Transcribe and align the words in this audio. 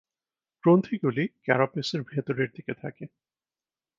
গ্রন্থিগুলি 0.63 1.23
ক্যারাপেসের 1.43 2.01
ভেতরের 2.03 2.49
দিকে 2.53 2.73
থাকে। 2.73 3.05